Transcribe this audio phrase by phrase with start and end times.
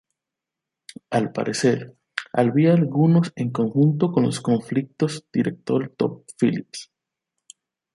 [1.11, 1.95] Al parecer,
[2.33, 6.89] había algunos en conjunto con los conflictos director Todd Phillips.